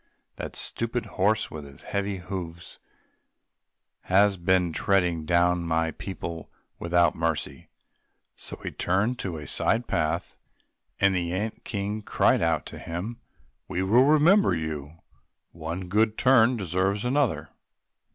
[0.37, 2.79] That stupid horse, with his heavy hoofs,
[4.05, 7.69] has been treading down my people without mercy!"
[8.35, 10.37] So he turned on to a side path
[10.99, 13.19] and the ant king cried out to him,
[13.67, 17.49] "We will remember you—one good turn deserves another!"